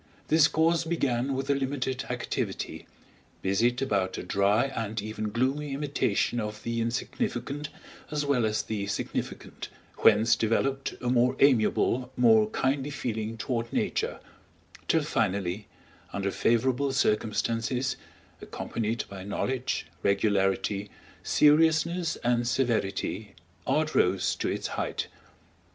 This 0.29 0.47
course 0.47 0.83
began 0.83 1.35
with 1.35 1.47
a 1.51 1.53
limited 1.53 2.05
activity, 2.09 2.87
busied 3.43 3.83
about 3.83 4.17
a 4.17 4.23
dry 4.23 4.63
and 4.75 4.99
even 4.99 5.29
gloomy 5.29 5.75
imitation 5.75 6.39
of 6.39 6.63
the 6.63 6.81
insignificant 6.81 7.69
as 8.09 8.25
well 8.25 8.43
as 8.47 8.63
the 8.63 8.87
significant, 8.87 9.69
whence 9.97 10.35
developed 10.35 10.95
a 11.01 11.09
more 11.11 11.35
amiable, 11.39 12.11
more 12.17 12.49
kindly 12.49 12.89
feeling 12.89 13.37
toward 13.37 13.71
Nature, 13.71 14.19
till 14.87 15.03
finally, 15.03 15.67
under 16.11 16.31
favorable 16.31 16.91
circumstances, 16.91 17.95
accompanied 18.41 19.03
by 19.07 19.21
knowledge, 19.23 19.85
regularity, 20.01 20.89
seriousness, 21.21 22.15
and 22.23 22.47
severity, 22.47 23.35
art 23.67 23.93
rose 23.93 24.33
to 24.37 24.47
its 24.47 24.65
height. 24.65 25.05